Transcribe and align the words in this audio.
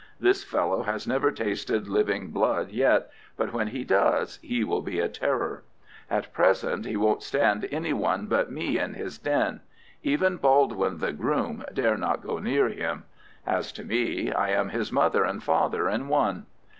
This 0.19 0.43
fellow 0.43 0.81
has 0.81 1.05
never 1.05 1.31
tasted 1.31 1.87
living 1.87 2.31
blood 2.31 2.71
yet, 2.71 3.11
but 3.37 3.53
when 3.53 3.67
he 3.67 3.83
does 3.83 4.39
he 4.41 4.63
will 4.63 4.81
be 4.81 4.99
a 4.99 5.07
terror. 5.07 5.61
At 6.09 6.33
present 6.33 6.87
he 6.87 6.97
won't 6.97 7.21
stand 7.21 7.67
any 7.69 7.93
one 7.93 8.25
but 8.25 8.51
me 8.51 8.79
in 8.79 8.95
his 8.95 9.19
den. 9.19 9.59
Even 10.01 10.37
Baldwin, 10.37 10.97
the 10.97 11.13
groom, 11.13 11.63
dare 11.71 11.97
not 11.97 12.23
go 12.23 12.39
near 12.39 12.67
him. 12.69 13.03
As 13.45 13.71
to 13.73 13.83
me, 13.83 14.31
I 14.31 14.49
am 14.49 14.69
his 14.69 14.91
mother 14.91 15.23
and 15.23 15.43
father 15.43 15.87
in 15.87 16.07
one." 16.07 16.47